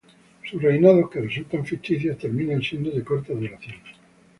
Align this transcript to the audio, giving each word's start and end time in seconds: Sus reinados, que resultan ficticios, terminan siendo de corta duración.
Sus 0.49 0.59
reinados, 0.59 1.11
que 1.11 1.21
resultan 1.21 1.63
ficticios, 1.63 2.17
terminan 2.17 2.63
siendo 2.63 2.89
de 2.89 3.03
corta 3.03 3.33
duración. 3.33 3.75